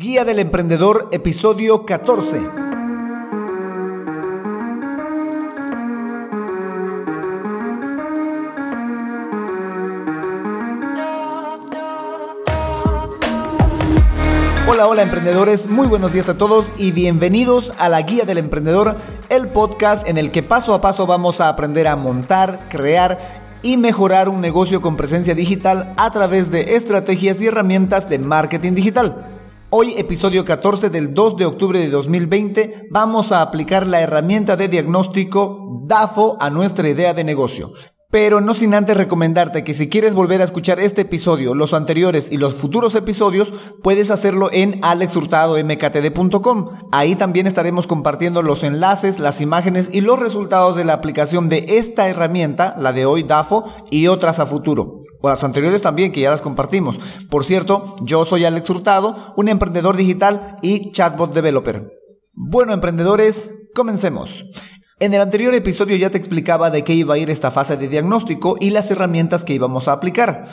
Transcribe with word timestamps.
Guía 0.00 0.24
del 0.24 0.38
Emprendedor, 0.38 1.08
episodio 1.10 1.84
14. 1.84 2.40
Hola, 14.68 14.86
hola 14.86 15.02
emprendedores, 15.02 15.68
muy 15.68 15.88
buenos 15.88 16.12
días 16.12 16.28
a 16.28 16.38
todos 16.38 16.72
y 16.76 16.92
bienvenidos 16.92 17.72
a 17.76 17.88
la 17.88 18.00
Guía 18.02 18.24
del 18.24 18.38
Emprendedor, 18.38 18.94
el 19.30 19.48
podcast 19.48 20.06
en 20.06 20.16
el 20.16 20.30
que 20.30 20.44
paso 20.44 20.74
a 20.74 20.80
paso 20.80 21.08
vamos 21.08 21.40
a 21.40 21.48
aprender 21.48 21.88
a 21.88 21.96
montar, 21.96 22.68
crear 22.68 23.18
y 23.62 23.76
mejorar 23.76 24.28
un 24.28 24.40
negocio 24.40 24.80
con 24.80 24.96
presencia 24.96 25.34
digital 25.34 25.92
a 25.96 26.12
través 26.12 26.52
de 26.52 26.76
estrategias 26.76 27.40
y 27.40 27.48
herramientas 27.48 28.08
de 28.08 28.20
marketing 28.20 28.74
digital. 28.74 29.37
Hoy, 29.70 29.92
episodio 29.98 30.46
14 30.46 30.88
del 30.88 31.12
2 31.12 31.36
de 31.36 31.44
octubre 31.44 31.78
de 31.78 31.90
2020, 31.90 32.88
vamos 32.90 33.32
a 33.32 33.42
aplicar 33.42 33.86
la 33.86 34.00
herramienta 34.00 34.56
de 34.56 34.66
diagnóstico 34.66 35.82
DAFO 35.84 36.38
a 36.40 36.48
nuestra 36.48 36.88
idea 36.88 37.12
de 37.12 37.22
negocio. 37.22 37.74
Pero 38.10 38.40
no 38.40 38.54
sin 38.54 38.72
antes 38.72 38.96
recomendarte 38.96 39.64
que 39.64 39.74
si 39.74 39.90
quieres 39.90 40.14
volver 40.14 40.40
a 40.40 40.44
escuchar 40.44 40.80
este 40.80 41.02
episodio, 41.02 41.54
los 41.54 41.74
anteriores 41.74 42.32
y 42.32 42.38
los 42.38 42.54
futuros 42.54 42.94
episodios, 42.94 43.52
puedes 43.82 44.10
hacerlo 44.10 44.48
en 44.50 44.80
alexhurtadomktd.com. 44.82 46.70
Ahí 46.90 47.16
también 47.16 47.46
estaremos 47.46 47.86
compartiendo 47.86 48.40
los 48.40 48.64
enlaces, 48.64 49.18
las 49.18 49.42
imágenes 49.42 49.90
y 49.92 50.00
los 50.00 50.18
resultados 50.18 50.74
de 50.74 50.86
la 50.86 50.94
aplicación 50.94 51.50
de 51.50 51.66
esta 51.68 52.08
herramienta, 52.08 52.74
la 52.78 52.94
de 52.94 53.04
hoy 53.04 53.24
DAFO, 53.24 53.64
y 53.90 54.06
otras 54.06 54.38
a 54.38 54.46
futuro. 54.46 55.02
O 55.20 55.28
las 55.28 55.44
anteriores 55.44 55.82
también, 55.82 56.10
que 56.10 56.22
ya 56.22 56.30
las 56.30 56.40
compartimos. 56.40 56.98
Por 57.28 57.44
cierto, 57.44 57.96
yo 58.00 58.24
soy 58.24 58.46
Alex 58.46 58.70
Hurtado, 58.70 59.34
un 59.36 59.50
emprendedor 59.50 59.98
digital 59.98 60.56
y 60.62 60.92
chatbot 60.92 61.34
developer. 61.34 61.90
Bueno, 62.32 62.72
emprendedores, 62.72 63.50
comencemos. 63.74 64.46
En 65.00 65.14
el 65.14 65.20
anterior 65.20 65.54
episodio 65.54 65.96
ya 65.96 66.10
te 66.10 66.18
explicaba 66.18 66.70
de 66.70 66.82
qué 66.82 66.92
iba 66.92 67.14
a 67.14 67.18
ir 67.18 67.30
esta 67.30 67.52
fase 67.52 67.76
de 67.76 67.86
diagnóstico 67.86 68.56
y 68.58 68.70
las 68.70 68.90
herramientas 68.90 69.44
que 69.44 69.54
íbamos 69.54 69.86
a 69.86 69.92
aplicar. 69.92 70.46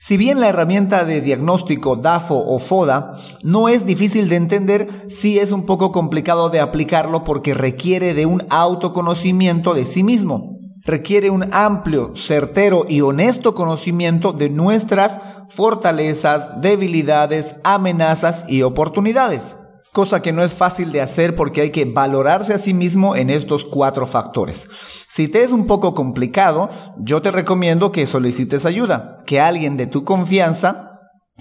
Si 0.00 0.16
bien 0.16 0.40
la 0.40 0.48
herramienta 0.48 1.04
de 1.04 1.20
diagnóstico 1.20 1.94
DAFO 1.94 2.34
o 2.34 2.58
FODA 2.58 3.14
no 3.44 3.68
es 3.68 3.86
difícil 3.86 4.28
de 4.28 4.34
entender, 4.34 4.88
sí 5.08 5.38
es 5.38 5.52
un 5.52 5.64
poco 5.64 5.92
complicado 5.92 6.50
de 6.50 6.58
aplicarlo 6.58 7.22
porque 7.22 7.54
requiere 7.54 8.14
de 8.14 8.26
un 8.26 8.42
autoconocimiento 8.50 9.74
de 9.74 9.86
sí 9.86 10.02
mismo. 10.02 10.58
Requiere 10.82 11.30
un 11.30 11.54
amplio, 11.54 12.16
certero 12.16 12.86
y 12.88 13.00
honesto 13.00 13.54
conocimiento 13.54 14.32
de 14.32 14.50
nuestras 14.50 15.20
fortalezas, 15.50 16.60
debilidades, 16.60 17.54
amenazas 17.62 18.44
y 18.48 18.62
oportunidades 18.62 19.56
cosa 19.94 20.20
que 20.22 20.32
no 20.32 20.42
es 20.42 20.52
fácil 20.52 20.90
de 20.90 21.00
hacer 21.00 21.36
porque 21.36 21.60
hay 21.60 21.70
que 21.70 21.84
valorarse 21.84 22.52
a 22.52 22.58
sí 22.58 22.74
mismo 22.74 23.14
en 23.14 23.30
estos 23.30 23.64
cuatro 23.64 24.06
factores. 24.06 24.68
Si 25.08 25.28
te 25.28 25.44
es 25.44 25.52
un 25.52 25.66
poco 25.68 25.94
complicado, 25.94 26.68
yo 26.98 27.22
te 27.22 27.30
recomiendo 27.30 27.92
que 27.92 28.06
solicites 28.06 28.66
ayuda, 28.66 29.18
que 29.24 29.40
alguien 29.40 29.76
de 29.76 29.86
tu 29.86 30.04
confianza 30.04 30.90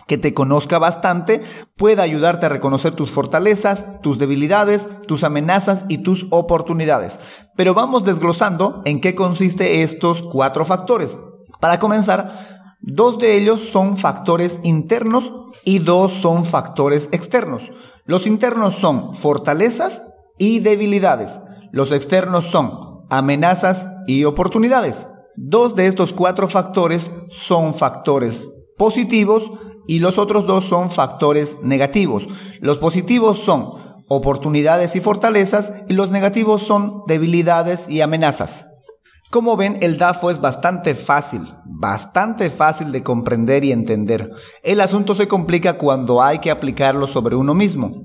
que 0.05 0.19
te 0.19 0.35
conozca 0.35 0.77
bastante 0.77 1.41
pueda 1.75 2.03
ayudarte 2.03 2.45
a 2.45 2.49
reconocer 2.49 2.91
tus 2.91 3.09
fortalezas, 3.09 3.85
tus 4.03 4.19
debilidades, 4.19 4.88
tus 5.07 5.23
amenazas 5.23 5.85
y 5.89 5.99
tus 5.99 6.27
oportunidades. 6.29 7.19
Pero 7.55 7.73
vamos 7.73 8.03
desglosando 8.03 8.83
en 8.85 9.01
qué 9.01 9.15
consiste 9.15 9.81
estos 9.81 10.21
cuatro 10.21 10.63
factores. 10.63 11.17
Para 11.59 11.79
comenzar, 11.79 12.62
Dos 12.85 13.17
de 13.17 13.37
ellos 13.37 13.69
son 13.71 13.95
factores 13.95 14.59
internos 14.61 15.31
y 15.63 15.79
dos 15.79 16.11
son 16.11 16.45
factores 16.45 17.07
externos. 17.13 17.71
Los 18.03 18.27
internos 18.27 18.75
son 18.75 19.13
fortalezas 19.13 20.01
y 20.37 20.59
debilidades. 20.59 21.39
Los 21.71 21.93
externos 21.93 22.43
son 22.47 23.05
amenazas 23.09 23.87
y 24.05 24.25
oportunidades. 24.25 25.07
Dos 25.38 25.75
de 25.75 25.88
estos 25.88 26.11
cuatro 26.11 26.49
factores 26.49 27.09
son 27.29 27.73
factores 27.73 28.51
positivos 28.77 29.49
y 29.88 29.99
los 29.99 30.17
otros 30.17 30.45
dos 30.45 30.66
son 30.66 30.91
factores 30.91 31.59
negativos. 31.63 32.27
Los 32.59 32.79
positivos 32.79 33.39
son 33.39 34.03
oportunidades 34.09 34.97
y 34.97 34.99
fortalezas 34.99 35.72
y 35.88 35.93
los 35.93 36.11
negativos 36.11 36.63
son 36.63 37.03
debilidades 37.07 37.89
y 37.89 38.01
amenazas. 38.01 38.72
Como 39.33 39.57
ven, 39.57 39.79
el 39.81 39.97
DAFO 39.97 40.29
es 40.29 40.39
bastante 40.39 40.94
fácil, 40.94 41.51
bastante 41.66 42.51
fácil 42.51 42.91
de 42.91 43.01
comprender 43.01 43.66
y 43.66 43.71
entender. 43.71 44.29
El 44.61 44.79
asunto 44.79 45.16
se 45.16 45.27
complica 45.27 45.79
cuando 45.79 46.21
hay 46.21 46.38
que 46.38 46.51
aplicarlo 46.51 47.07
sobre 47.07 47.35
uno 47.35 47.55
mismo. 47.55 48.03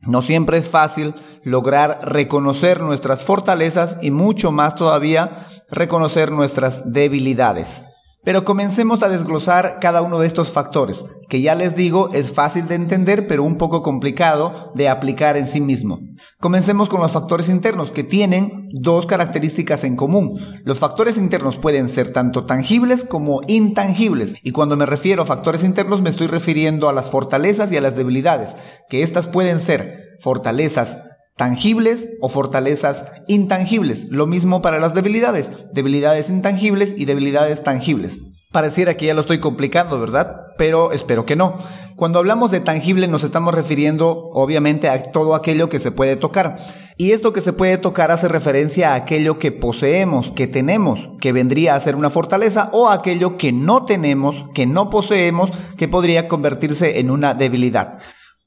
No 0.00 0.22
siempre 0.22 0.56
es 0.56 0.70
fácil 0.70 1.14
lograr 1.44 1.98
reconocer 2.00 2.80
nuestras 2.80 3.22
fortalezas 3.22 3.98
y 4.00 4.10
mucho 4.10 4.52
más 4.52 4.74
todavía 4.74 5.46
reconocer 5.68 6.32
nuestras 6.32 6.90
debilidades. 6.90 7.84
Pero 8.22 8.44
comencemos 8.44 9.02
a 9.02 9.08
desglosar 9.08 9.78
cada 9.80 10.02
uno 10.02 10.18
de 10.18 10.26
estos 10.26 10.52
factores, 10.52 11.06
que 11.28 11.40
ya 11.40 11.54
les 11.54 11.74
digo 11.74 12.10
es 12.12 12.32
fácil 12.32 12.68
de 12.68 12.74
entender 12.74 13.26
pero 13.26 13.44
un 13.44 13.56
poco 13.56 13.82
complicado 13.82 14.72
de 14.74 14.90
aplicar 14.90 15.38
en 15.38 15.46
sí 15.46 15.62
mismo. 15.62 16.00
Comencemos 16.38 16.90
con 16.90 17.00
los 17.00 17.12
factores 17.12 17.48
internos, 17.48 17.90
que 17.90 18.04
tienen 18.04 18.68
dos 18.72 19.06
características 19.06 19.84
en 19.84 19.96
común. 19.96 20.38
Los 20.64 20.78
factores 20.78 21.16
internos 21.16 21.56
pueden 21.56 21.88
ser 21.88 22.12
tanto 22.12 22.44
tangibles 22.44 23.04
como 23.04 23.40
intangibles, 23.46 24.34
y 24.42 24.50
cuando 24.50 24.76
me 24.76 24.84
refiero 24.84 25.22
a 25.22 25.26
factores 25.26 25.64
internos 25.64 26.02
me 26.02 26.10
estoy 26.10 26.26
refiriendo 26.26 26.90
a 26.90 26.92
las 26.92 27.10
fortalezas 27.10 27.72
y 27.72 27.78
a 27.78 27.80
las 27.80 27.96
debilidades, 27.96 28.56
que 28.90 29.02
estas 29.02 29.28
pueden 29.28 29.60
ser 29.60 30.18
fortalezas 30.20 30.98
tangibles 31.40 32.06
o 32.20 32.28
fortalezas 32.28 33.06
intangibles. 33.26 34.08
Lo 34.10 34.26
mismo 34.26 34.60
para 34.60 34.78
las 34.78 34.92
debilidades, 34.92 35.50
debilidades 35.72 36.28
intangibles 36.28 36.94
y 36.98 37.06
debilidades 37.06 37.62
tangibles. 37.62 38.18
Pareciera 38.52 38.98
que 38.98 39.06
ya 39.06 39.14
lo 39.14 39.22
estoy 39.22 39.38
complicando, 39.40 39.98
¿verdad? 39.98 40.36
Pero 40.58 40.92
espero 40.92 41.24
que 41.24 41.36
no. 41.36 41.56
Cuando 41.96 42.18
hablamos 42.18 42.50
de 42.50 42.60
tangible 42.60 43.08
nos 43.08 43.24
estamos 43.24 43.54
refiriendo 43.54 44.28
obviamente 44.34 44.90
a 44.90 45.12
todo 45.12 45.34
aquello 45.34 45.70
que 45.70 45.78
se 45.78 45.92
puede 45.92 46.16
tocar. 46.16 46.58
Y 46.98 47.12
esto 47.12 47.32
que 47.32 47.40
se 47.40 47.54
puede 47.54 47.78
tocar 47.78 48.10
hace 48.10 48.28
referencia 48.28 48.92
a 48.92 48.96
aquello 48.96 49.38
que 49.38 49.50
poseemos, 49.50 50.30
que 50.32 50.46
tenemos, 50.46 51.08
que 51.22 51.32
vendría 51.32 51.74
a 51.74 51.80
ser 51.80 51.96
una 51.96 52.10
fortaleza, 52.10 52.68
o 52.74 52.90
aquello 52.90 53.38
que 53.38 53.50
no 53.50 53.86
tenemos, 53.86 54.44
que 54.52 54.66
no 54.66 54.90
poseemos, 54.90 55.52
que 55.78 55.88
podría 55.88 56.28
convertirse 56.28 57.00
en 57.00 57.10
una 57.10 57.32
debilidad. 57.32 57.98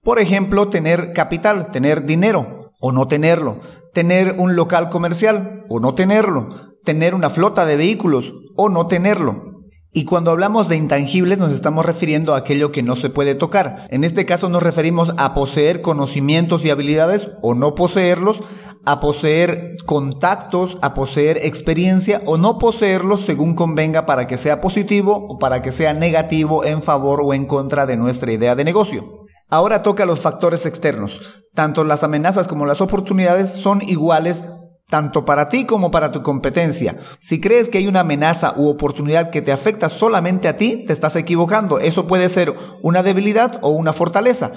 Por 0.03 0.19
ejemplo, 0.19 0.69
tener 0.69 1.11
capital, 1.13 1.71
tener 1.71 2.05
dinero 2.05 2.62
o 2.85 2.91
no 2.91 3.07
tenerlo, 3.07 3.61
tener 3.93 4.35
un 4.37 4.57
local 4.57 4.89
comercial 4.89 5.63
o 5.69 5.79
no 5.79 5.95
tenerlo, 5.95 6.49
tener 6.83 7.15
una 7.15 7.29
flota 7.29 7.65
de 7.65 7.77
vehículos 7.77 8.33
o 8.57 8.67
no 8.67 8.87
tenerlo. 8.87 9.61
Y 9.93 10.03
cuando 10.03 10.31
hablamos 10.31 10.67
de 10.67 10.75
intangibles 10.75 11.37
nos 11.37 11.53
estamos 11.53 11.85
refiriendo 11.85 12.33
a 12.33 12.39
aquello 12.39 12.73
que 12.73 12.83
no 12.83 12.97
se 12.97 13.09
puede 13.09 13.35
tocar. 13.35 13.87
En 13.89 14.03
este 14.03 14.25
caso 14.25 14.49
nos 14.49 14.61
referimos 14.61 15.13
a 15.15 15.33
poseer 15.33 15.81
conocimientos 15.81 16.65
y 16.65 16.71
habilidades 16.71 17.31
o 17.41 17.55
no 17.55 17.73
poseerlos, 17.73 18.41
a 18.83 18.99
poseer 18.99 19.75
contactos, 19.85 20.77
a 20.81 20.93
poseer 20.93 21.37
experiencia 21.43 22.21
o 22.25 22.37
no 22.37 22.57
poseerlos 22.57 23.21
según 23.21 23.55
convenga 23.55 24.05
para 24.05 24.27
que 24.27 24.37
sea 24.37 24.59
positivo 24.59 25.25
o 25.29 25.39
para 25.39 25.61
que 25.61 25.71
sea 25.71 25.93
negativo 25.93 26.65
en 26.65 26.83
favor 26.83 27.21
o 27.23 27.33
en 27.33 27.45
contra 27.45 27.85
de 27.85 27.95
nuestra 27.95 28.33
idea 28.33 28.55
de 28.55 28.65
negocio. 28.65 29.22
Ahora 29.53 29.83
toca 29.83 30.07
los 30.07 30.19
factores 30.19 30.65
externos. 30.65 31.43
Tanto 31.53 31.83
las 31.83 32.03
amenazas 32.03 32.47
como 32.47 32.65
las 32.65 32.81
oportunidades 32.81 33.49
son 33.49 33.83
iguales 33.83 34.43
tanto 34.89 35.25
para 35.25 35.47
ti 35.47 35.65
como 35.65 35.91
para 35.91 36.11
tu 36.11 36.23
competencia. 36.23 36.97
Si 37.19 37.39
crees 37.39 37.69
que 37.69 37.77
hay 37.77 37.85
una 37.85 37.99
amenaza 37.99 38.55
u 38.57 38.67
oportunidad 38.67 39.29
que 39.29 39.43
te 39.43 39.51
afecta 39.51 39.89
solamente 39.89 40.47
a 40.47 40.57
ti, 40.57 40.85
te 40.87 40.93
estás 40.93 41.15
equivocando. 41.17 41.77
Eso 41.77 42.07
puede 42.07 42.29
ser 42.29 42.55
una 42.81 43.03
debilidad 43.03 43.59
o 43.61 43.69
una 43.69 43.93
fortaleza. 43.93 44.53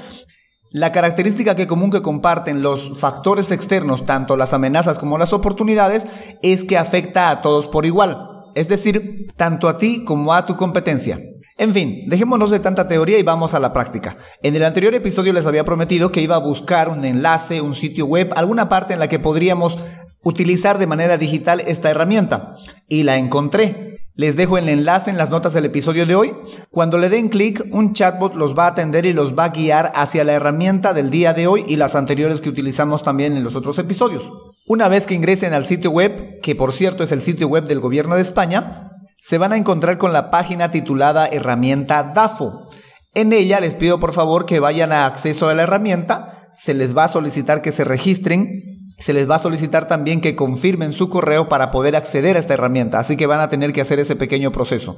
La 0.71 0.93
característica 0.93 1.55
que 1.55 1.67
común 1.67 1.91
que 1.91 2.01
comparten 2.01 2.63
los 2.63 2.99
factores 2.99 3.51
externos, 3.51 4.07
tanto 4.07 4.39
las 4.39 4.55
amenazas 4.55 4.99
como 4.99 5.19
las 5.19 5.35
oportunidades, 5.35 6.07
es 6.43 6.65
que 6.65 6.79
afecta 6.79 7.29
a 7.29 7.43
todos 7.43 7.69
por 7.69 7.85
igual. 7.85 8.45
Es 8.55 8.69
decir, 8.69 9.27
tanto 9.37 9.69
a 9.69 9.77
ti 9.77 10.05
como 10.07 10.33
a 10.33 10.47
tu 10.47 10.57
competencia. 10.57 11.19
En 11.59 11.73
fin, 11.73 12.03
dejémonos 12.07 12.51
de 12.51 12.61
tanta 12.61 12.87
teoría 12.87 13.19
y 13.19 13.23
vamos 13.23 13.55
a 13.55 13.61
la 13.61 13.73
práctica. 13.73 14.19
En 14.43 14.55
el 14.55 14.65
anterior 14.65 14.95
episodio 14.95 15.33
les 15.33 15.47
había 15.47 15.65
prometido 15.65 16.13
que 16.13 16.21
iba 16.21 16.35
a 16.35 16.41
buscar 16.41 16.91
un 16.91 17.03
enlace, 17.03 17.63
un 17.63 17.75
sitio 17.75 18.05
web, 18.05 18.31
alguna 18.37 18.69
parte 18.69 18.93
en 18.93 18.99
la 18.99 19.09
que 19.09 19.19
podríamos 19.19 19.79
utilizar 20.23 20.77
de 20.77 20.87
manera 20.87 21.17
digital 21.17 21.61
esta 21.61 21.91
herramienta. 21.91 22.57
Y 22.89 23.05
la 23.05 23.17
encontré. 23.17 24.01
Les 24.17 24.37
dejo 24.37 24.59
el 24.59 24.69
enlace 24.69 25.11
en 25.11 25.17
las 25.17 25.31
notas 25.31 25.55
del 25.55 25.65
episodio 25.65 26.05
de 26.05 26.15
hoy. 26.15 26.35
Cuando 26.71 26.99
le 26.99 27.09
den 27.09 27.31
clic, 27.31 27.65
un 27.71 27.95
chatbot 27.95 28.35
los 28.35 28.55
va 28.55 28.65
a 28.65 28.71
atender 28.71 29.07
y 29.07 29.15
los 29.15 29.35
va 29.35 29.45
a 29.45 29.51
guiar 29.51 29.93
hacia 29.95 30.25
la 30.25 30.33
herramienta 30.33 30.93
del 30.93 31.09
día 31.09 31.33
de 31.33 31.47
hoy 31.47 31.65
y 31.67 31.77
las 31.77 31.95
anteriores 31.95 32.43
que 32.43 32.51
utilizamos 32.51 33.03
también 33.03 33.35
en 33.35 33.45
los 33.45 33.57
otros 33.57 33.79
episodios. 33.79 34.31
Una 34.67 34.89
vez 34.89 35.07
que 35.07 35.15
ingresen 35.15 35.55
al 35.55 35.65
sitio 35.65 35.91
web, 35.91 36.41
que 36.43 36.55
por 36.55 36.73
cierto 36.73 37.05
es 37.05 37.13
el 37.13 37.23
sitio 37.23 37.49
web 37.49 37.67
del 37.67 37.81
gobierno 37.81 38.17
de 38.17 38.23
España, 38.23 38.86
se 39.27 39.39
van 39.39 39.53
a 39.53 39.57
encontrar 39.57 39.99
con 39.99 40.13
la 40.13 40.31
página 40.31 40.71
titulada 40.71 41.27
Herramienta 41.27 42.05
DAFO. 42.05 42.69
En 43.13 43.33
ella 43.33 43.59
les 43.59 43.75
pido 43.75 43.99
por 43.99 44.13
favor 44.13 44.47
que 44.47 44.61
vayan 44.61 44.93
a 44.93 45.05
acceso 45.05 45.49
a 45.49 45.55
la 45.55 45.65
herramienta, 45.65 46.51
se 46.55 46.75
les 46.75 46.97
va 46.97 47.05
a 47.05 47.09
solicitar 47.09 47.61
que 47.61 47.73
se 47.73 47.83
registren, 47.83 48.61
se 48.99 49.13
les 49.13 49.29
va 49.29 49.35
a 49.35 49.41
solicitar 49.41 49.89
también 49.89 50.21
que 50.21 50.37
confirmen 50.37 50.93
su 50.93 51.09
correo 51.09 51.49
para 51.49 51.73
poder 51.73 51.97
acceder 51.97 52.37
a 52.37 52.39
esta 52.39 52.55
herramienta, 52.55 53.01
así 53.01 53.17
que 53.17 53.27
van 53.27 53.41
a 53.41 53.49
tener 53.49 53.73
que 53.73 53.81
hacer 53.81 53.99
ese 53.99 54.15
pequeño 54.15 54.53
proceso. 54.53 54.97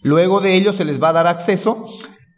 Luego 0.00 0.40
de 0.40 0.54
ello 0.54 0.72
se 0.72 0.86
les 0.86 1.02
va 1.02 1.10
a 1.10 1.14
dar 1.14 1.26
acceso 1.26 1.84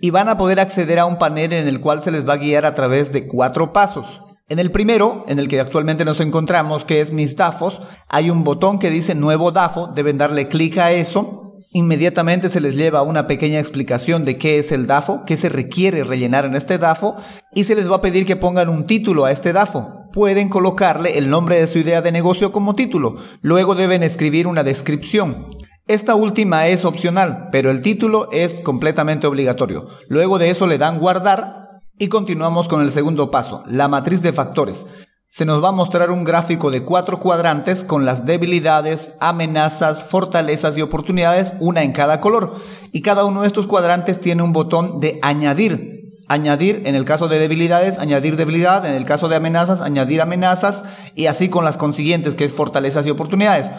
y 0.01 0.11
van 0.11 0.29
a 0.29 0.39
poder 0.39 0.59
acceder 0.59 0.99
a 0.99 1.07
un 1.07 1.19
panel 1.19 1.53
en 1.53 1.69
el 1.69 1.79
cual 1.79 2.03
se 2.03 2.11
les 2.11 2.29
va 2.29 2.33
a 2.33 2.39
guiar 2.39 2.67
a 2.67 2.75
través 2.75 3.13
de 3.13 3.29
cuatro 3.29 3.73
pasos. 3.73 4.23
En 4.51 4.59
el 4.59 4.71
primero, 4.71 5.27
en 5.29 5.39
el 5.39 5.47
que 5.47 5.61
actualmente 5.61 6.07
nos 6.07 6.21
encontramos, 6.21 6.87
que 6.87 7.03
es 7.03 7.13
mis 7.13 7.37
DAFOS, 7.37 7.83
hay 8.09 8.31
un 8.31 8.45
botón 8.45 8.79
que 8.79 8.89
dice 8.89 9.15
nuevo 9.15 9.53
DAFO, 9.53 9.89
deben 9.89 10.17
darle 10.17 10.49
clic 10.49 10.79
a 10.79 10.91
eso. 10.91 11.53
Inmediatamente 11.71 12.49
se 12.49 12.63
les 12.63 12.75
lleva 12.75 13.03
una 13.03 13.27
pequeña 13.27 13.61
explicación 13.61 14.25
de 14.25 14.39
qué 14.39 14.59
es 14.59 14.73
el 14.73 14.87
DAFO, 14.87 15.27
qué 15.27 15.37
se 15.37 15.51
requiere 15.51 16.03
rellenar 16.03 16.47
en 16.47 16.57
este 16.57 16.79
DAFO 16.79 17.17
y 17.55 17.65
se 17.65 17.75
les 17.75 17.91
va 17.91 17.97
a 17.97 18.01
pedir 18.01 18.25
que 18.25 18.37
pongan 18.37 18.71
un 18.71 18.87
título 18.87 19.27
a 19.27 19.33
este 19.33 19.53
DAFO. 19.53 20.09
Pueden 20.15 20.49
colocarle 20.49 21.19
el 21.19 21.29
nombre 21.29 21.61
de 21.61 21.67
su 21.67 21.79
idea 21.79 22.01
de 22.01 22.11
negocio 22.11 22.51
como 22.51 22.75
título. 22.75 23.17
Luego 23.43 23.75
deben 23.75 24.03
escribir 24.03 24.47
una 24.47 24.65
descripción. 24.65 25.49
Esta 25.87 26.15
última 26.15 26.69
es 26.69 26.87
opcional, 26.87 27.51
pero 27.53 27.71
el 27.71 27.83
título 27.83 28.31
es 28.33 28.55
completamente 28.55 29.27
obligatorio. 29.27 29.89
Luego 30.09 30.39
de 30.39 30.49
eso 30.49 30.67
le 30.67 30.79
dan 30.79 30.99
guardar 30.99 31.68
y 31.99 32.09
continuamos 32.09 32.69
con 32.69 32.83
el 32.83 32.93
segundo 32.93 33.31
paso, 33.31 33.65
la 33.67 33.89
matriz 33.89 34.23
de 34.23 34.33
factores. 34.33 34.87
Se 35.31 35.45
nos 35.45 35.63
va 35.63 35.69
a 35.69 35.73
mostrar 35.73 36.11
un 36.11 36.25
gráfico 36.25 36.71
de 36.71 36.85
cuatro 36.85 37.21
cuadrantes 37.21 37.85
con 37.85 38.07
las 38.07 38.25
debilidades, 38.25 39.15
amenazas, 39.21 40.05
fortalezas 40.05 40.77
y 40.79 40.83
oportunidades, 40.83 41.53
una 41.61 41.83
en 41.83 41.93
cada 41.93 42.21
color. 42.23 42.55
Y 42.93 43.03
cada 43.03 43.27
uno 43.27 43.43
de 43.43 43.47
estos 43.47 43.67
cuadrantes 43.67 44.21
tiene 44.21 44.43
un 44.43 44.55
botón 44.55 45.01
de 45.01 45.19
añadir. 45.21 45.99
Añadir 46.29 46.83
en 46.87 46.95
el 46.95 47.05
caso 47.05 47.29
de 47.29 47.39
debilidades, 47.39 47.99
añadir 47.99 48.37
debilidad, 48.37 48.87
en 48.87 48.95
el 48.95 49.05
caso 49.05 49.29
de 49.29 49.37
amenazas, 49.37 49.83
añadir 49.83 50.23
amenazas 50.23 50.85
y 51.15 51.27
así 51.27 51.51
con 51.51 51.65
las 51.65 51.77
consiguientes 51.77 52.35
que 52.35 52.47
es 52.47 52.53
fortalezas 52.53 53.07
y 53.07 53.11
oportunidades. 53.11 53.71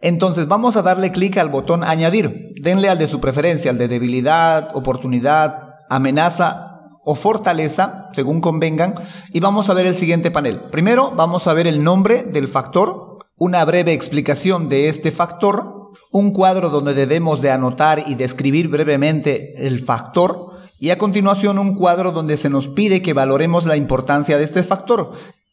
Entonces 0.00 0.48
vamos 0.48 0.76
a 0.76 0.82
darle 0.82 1.12
clic 1.12 1.36
al 1.36 1.50
botón 1.50 1.84
añadir. 1.84 2.54
Denle 2.62 2.88
al 2.88 2.98
de 2.98 3.08
su 3.08 3.20
preferencia, 3.20 3.70
al 3.70 3.78
de 3.78 3.88
debilidad, 3.88 4.74
oportunidad, 4.74 5.80
amenaza 5.90 6.73
o 7.04 7.14
fortaleza, 7.14 8.10
según 8.14 8.40
convengan, 8.40 8.94
y 9.32 9.40
vamos 9.40 9.68
a 9.68 9.74
ver 9.74 9.86
el 9.86 9.94
siguiente 9.94 10.30
panel. 10.30 10.60
Primero 10.70 11.12
vamos 11.14 11.46
a 11.46 11.52
ver 11.52 11.66
el 11.66 11.84
nombre 11.84 12.22
del 12.22 12.48
factor, 12.48 13.18
una 13.36 13.64
breve 13.64 13.92
explicación 13.92 14.68
de 14.68 14.88
este 14.88 15.10
factor, 15.10 15.90
un 16.10 16.32
cuadro 16.32 16.70
donde 16.70 16.94
debemos 16.94 17.40
de 17.40 17.50
anotar 17.50 18.04
y 18.06 18.14
describir 18.14 18.68
brevemente 18.68 19.66
el 19.66 19.80
factor, 19.80 20.50
y 20.78 20.90
a 20.90 20.98
continuación 20.98 21.58
un 21.58 21.74
cuadro 21.74 22.12
donde 22.12 22.36
se 22.36 22.50
nos 22.50 22.68
pide 22.68 23.02
que 23.02 23.12
valoremos 23.12 23.64
la 23.64 23.76
importancia 23.76 24.38
de 24.38 24.44
este 24.44 24.62
factor, 24.62 25.12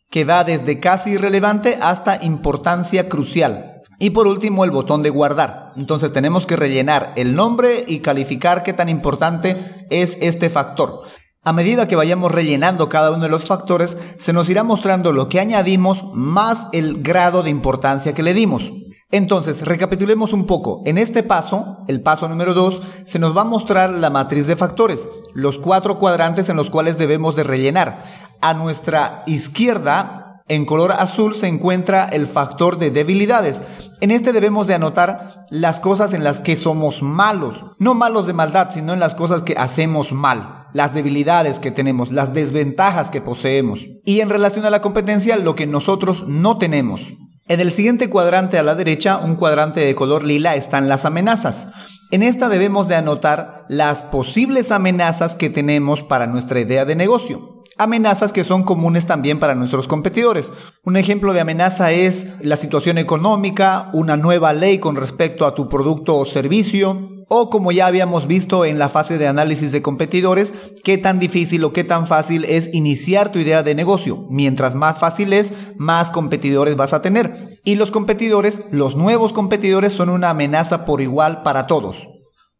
que 0.09 0.25
va 0.25 0.43
desde 0.43 0.79
casi 0.79 1.11
irrelevante 1.11 1.77
hasta 1.81 2.23
importancia 2.23 3.07
crucial. 3.07 3.81
Y 3.97 4.09
por 4.09 4.27
último, 4.27 4.65
el 4.65 4.71
botón 4.71 5.03
de 5.03 5.11
guardar. 5.11 5.73
Entonces 5.77 6.11
tenemos 6.11 6.47
que 6.47 6.55
rellenar 6.55 7.13
el 7.15 7.35
nombre 7.35 7.85
y 7.87 7.99
calificar 7.99 8.63
qué 8.63 8.73
tan 8.73 8.89
importante 8.89 9.85
es 9.91 10.17
este 10.21 10.49
factor. 10.49 11.03
A 11.43 11.53
medida 11.53 11.87
que 11.87 11.95
vayamos 11.95 12.31
rellenando 12.31 12.87
cada 12.87 13.09
uno 13.09 13.23
de 13.23 13.29
los 13.29 13.45
factores, 13.45 13.97
se 14.19 14.31
nos 14.31 14.47
irá 14.47 14.63
mostrando 14.63 15.11
lo 15.11 15.27
que 15.27 15.39
añadimos 15.39 16.05
más 16.13 16.67
el 16.71 17.01
grado 17.01 17.41
de 17.41 17.49
importancia 17.49 18.13
que 18.13 18.21
le 18.21 18.35
dimos. 18.35 18.71
Entonces, 19.09 19.65
recapitulemos 19.65 20.33
un 20.33 20.45
poco. 20.45 20.83
En 20.85 20.99
este 20.99 21.23
paso, 21.23 21.79
el 21.87 22.01
paso 22.01 22.29
número 22.29 22.53
2, 22.53 22.83
se 23.05 23.17
nos 23.17 23.35
va 23.35 23.41
a 23.41 23.45
mostrar 23.45 23.89
la 23.89 24.11
matriz 24.11 24.45
de 24.45 24.55
factores, 24.55 25.09
los 25.33 25.57
cuatro 25.57 25.97
cuadrantes 25.97 26.47
en 26.49 26.57
los 26.57 26.69
cuales 26.69 26.99
debemos 26.99 27.35
de 27.35 27.43
rellenar. 27.43 28.03
A 28.39 28.53
nuestra 28.53 29.23
izquierda 29.25 30.43
en 30.47 30.65
color 30.65 30.91
azul 30.91 31.35
se 31.35 31.47
encuentra 31.47 32.05
el 32.05 32.27
factor 32.27 32.77
de 32.77 32.91
debilidades. 32.91 33.63
En 33.99 34.11
este 34.11 34.31
debemos 34.31 34.67
de 34.67 34.75
anotar 34.75 35.47
las 35.49 35.79
cosas 35.79 36.13
en 36.13 36.23
las 36.23 36.39
que 36.39 36.55
somos 36.55 37.01
malos. 37.01 37.65
No 37.79 37.95
malos 37.95 38.27
de 38.27 38.33
maldad, 38.33 38.69
sino 38.69 38.93
en 38.93 38.99
las 38.99 39.15
cosas 39.15 39.41
que 39.41 39.55
hacemos 39.57 40.11
mal. 40.11 40.60
Las 40.73 40.93
debilidades 40.93 41.59
que 41.59 41.71
tenemos, 41.71 42.11
las 42.11 42.33
desventajas 42.33 43.11
que 43.11 43.21
poseemos. 43.21 43.85
Y 44.05 44.21
en 44.21 44.29
relación 44.29 44.65
a 44.65 44.69
la 44.69 44.81
competencia, 44.81 45.37
lo 45.37 45.55
que 45.55 45.67
nosotros 45.67 46.25
no 46.27 46.57
tenemos. 46.57 47.13
En 47.47 47.59
el 47.59 47.71
siguiente 47.71 48.09
cuadrante 48.09 48.57
a 48.57 48.63
la 48.63 48.75
derecha, 48.75 49.17
un 49.17 49.35
cuadrante 49.35 49.81
de 49.81 49.95
color 49.95 50.23
lila, 50.23 50.55
están 50.55 50.87
las 50.87 51.05
amenazas. 51.05 51.67
En 52.11 52.23
esta 52.23 52.49
debemos 52.49 52.87
de 52.87 52.95
anotar 52.95 53.65
las 53.67 54.03
posibles 54.03 54.71
amenazas 54.71 55.35
que 55.35 55.49
tenemos 55.49 56.03
para 56.03 56.27
nuestra 56.27 56.59
idea 56.59 56.85
de 56.85 56.95
negocio 56.95 57.61
amenazas 57.81 58.31
que 58.31 58.43
son 58.43 58.63
comunes 58.63 59.05
también 59.05 59.39
para 59.39 59.55
nuestros 59.55 59.87
competidores. 59.87 60.53
Un 60.83 60.97
ejemplo 60.97 61.33
de 61.33 61.41
amenaza 61.41 61.91
es 61.91 62.27
la 62.41 62.57
situación 62.57 62.97
económica, 62.97 63.89
una 63.93 64.17
nueva 64.17 64.53
ley 64.53 64.79
con 64.79 64.95
respecto 64.95 65.45
a 65.45 65.55
tu 65.55 65.67
producto 65.67 66.17
o 66.17 66.25
servicio, 66.25 67.10
o 67.33 67.49
como 67.49 67.71
ya 67.71 67.87
habíamos 67.87 68.27
visto 68.27 68.65
en 68.65 68.77
la 68.77 68.89
fase 68.89 69.17
de 69.17 69.25
análisis 69.25 69.71
de 69.71 69.81
competidores, 69.81 70.53
qué 70.83 70.97
tan 70.97 71.17
difícil 71.17 71.63
o 71.63 71.71
qué 71.71 71.85
tan 71.85 72.05
fácil 72.05 72.43
es 72.43 72.73
iniciar 72.73 73.31
tu 73.31 73.39
idea 73.39 73.63
de 73.63 73.73
negocio. 73.73 74.25
Mientras 74.29 74.75
más 74.75 74.99
fácil 74.99 75.31
es, 75.31 75.53
más 75.77 76.11
competidores 76.11 76.75
vas 76.75 76.91
a 76.91 77.01
tener. 77.01 77.57
Y 77.63 77.75
los 77.75 77.89
competidores, 77.89 78.63
los 78.69 78.97
nuevos 78.97 79.31
competidores 79.31 79.93
son 79.93 80.09
una 80.09 80.31
amenaza 80.31 80.83
por 80.83 80.99
igual 80.99 81.41
para 81.41 81.67
todos. 81.67 82.09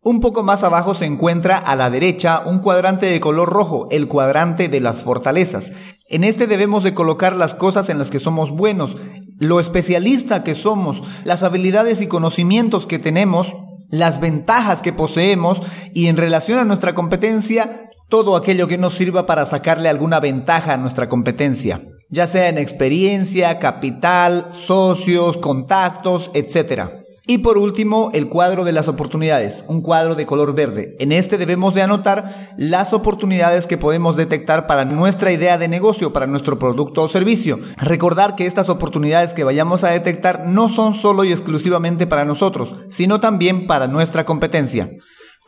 Un 0.03 0.21
poco 0.21 0.41
más 0.41 0.63
abajo 0.63 0.95
se 0.95 1.03
encuentra 1.03 1.57
a 1.57 1.75
la 1.75 1.89
derecha 1.89 2.41
un 2.45 2.59
cuadrante 2.59 3.07
de 3.07 3.19
color 3.19 3.50
rojo, 3.50 3.89
el 3.91 4.07
cuadrante 4.07 4.69
de 4.69 4.79
las 4.79 5.01
fortalezas. 5.01 5.74
En 6.07 6.24
este 6.24 6.47
debemos 6.47 6.85
de 6.85 6.94
colocar 6.94 7.35
las 7.35 7.56
cosas 7.56 7.89
en 7.89 8.00
las 8.00 8.09
que 8.09 8.21
somos 8.21 8.51
buenos, 8.51 8.95
lo 9.38 9.59
especialista 9.59 10.45
que 10.45 10.56
somos, 10.56 11.03
las 11.25 11.44
habilidades 11.44 12.00
y 12.00 12.07
conocimientos 12.07 12.88
que 12.88 13.00
tenemos, 13.00 13.53
las 13.91 14.19
ventajas 14.19 14.81
que 14.81 14.93
poseemos 14.93 15.61
y 15.93 16.07
en 16.07 16.17
relación 16.17 16.57
a 16.57 16.63
nuestra 16.63 16.95
competencia, 16.95 17.83
todo 18.09 18.35
aquello 18.35 18.67
que 18.67 18.77
nos 18.77 18.93
sirva 18.93 19.25
para 19.25 19.45
sacarle 19.45 19.89
alguna 19.89 20.19
ventaja 20.19 20.73
a 20.73 20.77
nuestra 20.77 21.07
competencia, 21.07 21.81
ya 22.09 22.27
sea 22.27 22.49
en 22.49 22.57
experiencia, 22.57 23.59
capital, 23.59 24.49
socios, 24.53 25.38
contactos, 25.38 26.31
etc. 26.33 27.00
Y 27.31 27.37
por 27.37 27.57
último, 27.57 28.09
el 28.13 28.27
cuadro 28.27 28.65
de 28.65 28.73
las 28.73 28.89
oportunidades, 28.89 29.63
un 29.69 29.79
cuadro 29.79 30.15
de 30.15 30.25
color 30.25 30.53
verde. 30.53 30.97
En 30.99 31.13
este 31.13 31.37
debemos 31.37 31.73
de 31.73 31.81
anotar 31.81 32.51
las 32.57 32.91
oportunidades 32.91 33.67
que 33.67 33.77
podemos 33.77 34.17
detectar 34.17 34.67
para 34.67 34.83
nuestra 34.83 35.31
idea 35.31 35.57
de 35.57 35.69
negocio, 35.69 36.11
para 36.11 36.27
nuestro 36.27 36.59
producto 36.59 37.03
o 37.03 37.07
servicio. 37.07 37.57
Recordar 37.77 38.35
que 38.35 38.47
estas 38.47 38.67
oportunidades 38.67 39.33
que 39.33 39.45
vayamos 39.45 39.85
a 39.85 39.91
detectar 39.91 40.45
no 40.45 40.67
son 40.67 40.93
solo 40.93 41.23
y 41.23 41.31
exclusivamente 41.31 42.05
para 42.05 42.25
nosotros, 42.25 42.75
sino 42.89 43.21
también 43.21 43.65
para 43.65 43.88
nuestra 43.88 44.25
competencia. 44.25 44.89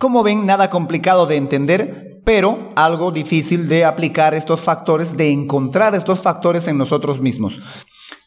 Como 0.04 0.22
ven, 0.22 0.46
nada 0.46 0.70
complicado 0.70 1.28
de 1.28 1.38
entender, 1.38 2.20
pero 2.26 2.74
algo 2.76 3.14
difícil 3.14 3.70
de 3.70 3.86
aplicar 3.86 4.34
estos 4.34 4.60
factores, 4.60 5.16
de 5.16 5.32
encontrar 5.32 5.96
estos 5.96 6.20
factores 6.20 6.68
en 6.68 6.78
nosotros 6.78 7.22
mismos. 7.22 7.62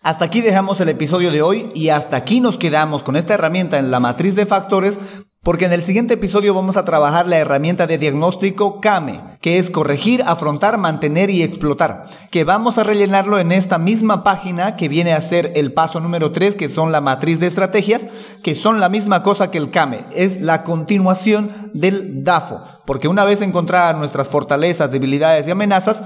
Hasta 0.00 0.24
aquí 0.24 0.40
dejamos 0.40 0.80
el 0.80 0.88
episodio 0.88 1.30
de 1.30 1.42
hoy 1.42 1.70
y 1.74 1.90
hasta 1.90 2.16
aquí 2.16 2.40
nos 2.40 2.56
quedamos 2.56 3.02
con 3.02 3.14
esta 3.14 3.34
herramienta 3.34 3.78
en 3.78 3.90
la 3.90 4.00
matriz 4.00 4.34
de 4.36 4.46
factores 4.46 4.98
porque 5.42 5.66
en 5.66 5.72
el 5.74 5.82
siguiente 5.82 6.14
episodio 6.14 6.54
vamos 6.54 6.78
a 6.78 6.86
trabajar 6.86 7.28
la 7.28 7.36
herramienta 7.36 7.86
de 7.86 7.98
diagnóstico 7.98 8.80
CAME, 8.80 9.35
que 9.46 9.58
es 9.58 9.70
corregir, 9.70 10.24
afrontar, 10.26 10.76
mantener 10.76 11.30
y 11.30 11.44
explotar, 11.44 12.06
que 12.32 12.42
vamos 12.42 12.78
a 12.78 12.82
rellenarlo 12.82 13.38
en 13.38 13.52
esta 13.52 13.78
misma 13.78 14.24
página 14.24 14.74
que 14.74 14.88
viene 14.88 15.12
a 15.12 15.20
ser 15.20 15.52
el 15.54 15.72
paso 15.72 16.00
número 16.00 16.32
3, 16.32 16.56
que 16.56 16.68
son 16.68 16.90
la 16.90 17.00
matriz 17.00 17.38
de 17.38 17.46
estrategias, 17.46 18.08
que 18.42 18.56
son 18.56 18.80
la 18.80 18.88
misma 18.88 19.22
cosa 19.22 19.52
que 19.52 19.58
el 19.58 19.70
CAME, 19.70 20.06
es 20.12 20.40
la 20.40 20.64
continuación 20.64 21.70
del 21.74 22.24
DAFO, 22.24 22.60
porque 22.86 23.06
una 23.06 23.24
vez 23.24 23.40
encontradas 23.40 23.96
nuestras 23.96 24.28
fortalezas, 24.28 24.90
debilidades 24.90 25.46
y 25.46 25.52
amenazas, 25.52 26.02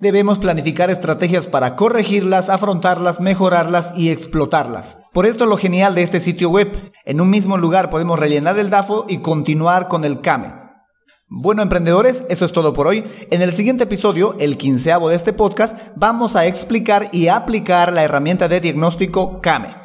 debemos 0.00 0.40
planificar 0.40 0.90
estrategias 0.90 1.46
para 1.46 1.76
corregirlas, 1.76 2.48
afrontarlas, 2.48 3.20
mejorarlas 3.20 3.92
y 3.96 4.10
explotarlas. 4.10 4.96
Por 5.12 5.26
esto 5.26 5.46
lo 5.46 5.56
genial 5.56 5.94
de 5.94 6.02
este 6.02 6.18
sitio 6.18 6.50
web, 6.50 6.90
en 7.04 7.20
un 7.20 7.30
mismo 7.30 7.56
lugar 7.56 7.88
podemos 7.88 8.18
rellenar 8.18 8.58
el 8.58 8.68
DAFO 8.68 9.06
y 9.08 9.18
continuar 9.18 9.86
con 9.86 10.04
el 10.04 10.20
CAME. 10.20 10.59
Bueno, 11.32 11.62
emprendedores, 11.62 12.24
eso 12.28 12.44
es 12.44 12.50
todo 12.50 12.72
por 12.72 12.88
hoy. 12.88 13.04
En 13.30 13.40
el 13.40 13.54
siguiente 13.54 13.84
episodio, 13.84 14.34
el 14.40 14.56
quinceavo 14.56 15.08
de 15.08 15.14
este 15.14 15.32
podcast, 15.32 15.78
vamos 15.94 16.34
a 16.34 16.44
explicar 16.46 17.08
y 17.12 17.28
aplicar 17.28 17.92
la 17.92 18.02
herramienta 18.02 18.48
de 18.48 18.60
diagnóstico 18.60 19.40
CAME. 19.40 19.76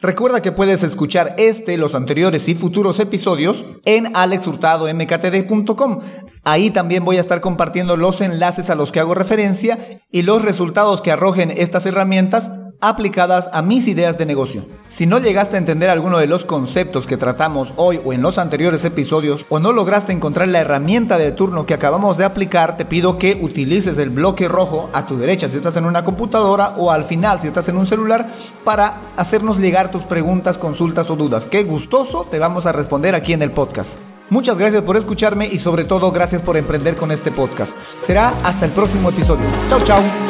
Recuerda 0.00 0.42
que 0.42 0.50
puedes 0.50 0.82
escuchar 0.82 1.36
este, 1.38 1.76
los 1.76 1.94
anteriores 1.94 2.48
y 2.48 2.56
futuros 2.56 2.98
episodios 2.98 3.64
en 3.84 4.16
alexhurtadomktd.com. 4.16 6.00
Ahí 6.42 6.70
también 6.70 7.04
voy 7.04 7.18
a 7.18 7.20
estar 7.20 7.40
compartiendo 7.40 7.96
los 7.96 8.20
enlaces 8.20 8.68
a 8.68 8.74
los 8.74 8.90
que 8.90 8.98
hago 8.98 9.14
referencia 9.14 10.00
y 10.10 10.22
los 10.22 10.42
resultados 10.42 11.02
que 11.02 11.12
arrojen 11.12 11.52
estas 11.52 11.86
herramientas 11.86 12.50
aplicadas 12.80 13.48
a 13.52 13.62
mis 13.62 13.86
ideas 13.86 14.18
de 14.18 14.26
negocio. 14.26 14.64
Si 14.88 15.06
no 15.06 15.18
llegaste 15.18 15.56
a 15.56 15.58
entender 15.58 15.90
alguno 15.90 16.18
de 16.18 16.26
los 16.26 16.44
conceptos 16.44 17.06
que 17.06 17.16
tratamos 17.16 17.72
hoy 17.76 18.00
o 18.04 18.12
en 18.12 18.22
los 18.22 18.38
anteriores 18.38 18.84
episodios 18.84 19.44
o 19.48 19.58
no 19.58 19.72
lograste 19.72 20.12
encontrar 20.12 20.48
la 20.48 20.60
herramienta 20.60 21.18
de 21.18 21.32
turno 21.32 21.66
que 21.66 21.74
acabamos 21.74 22.16
de 22.16 22.24
aplicar, 22.24 22.76
te 22.76 22.84
pido 22.84 23.18
que 23.18 23.38
utilices 23.42 23.98
el 23.98 24.10
bloque 24.10 24.48
rojo 24.48 24.90
a 24.92 25.06
tu 25.06 25.16
derecha 25.16 25.48
si 25.48 25.56
estás 25.56 25.76
en 25.76 25.84
una 25.84 26.04
computadora 26.04 26.74
o 26.76 26.90
al 26.90 27.04
final 27.04 27.40
si 27.40 27.48
estás 27.48 27.68
en 27.68 27.76
un 27.76 27.86
celular 27.86 28.26
para 28.64 29.00
hacernos 29.16 29.58
llegar 29.58 29.90
tus 29.90 30.02
preguntas, 30.02 30.58
consultas 30.58 31.10
o 31.10 31.16
dudas. 31.16 31.46
Qué 31.46 31.64
gustoso 31.64 32.26
te 32.30 32.38
vamos 32.38 32.66
a 32.66 32.72
responder 32.72 33.14
aquí 33.14 33.32
en 33.32 33.42
el 33.42 33.50
podcast. 33.50 33.98
Muchas 34.30 34.56
gracias 34.56 34.82
por 34.82 34.96
escucharme 34.96 35.48
y 35.48 35.58
sobre 35.58 35.84
todo 35.84 36.12
gracias 36.12 36.40
por 36.40 36.56
emprender 36.56 36.94
con 36.94 37.10
este 37.10 37.32
podcast. 37.32 37.76
Será 38.06 38.32
hasta 38.44 38.66
el 38.66 38.70
próximo 38.70 39.10
episodio. 39.10 39.44
Chao, 39.68 39.80
chao. 39.80 40.29